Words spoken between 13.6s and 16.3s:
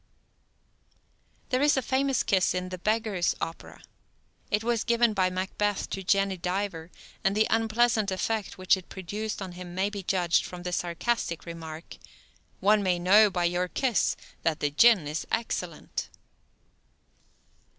kiss that the gin is excellent."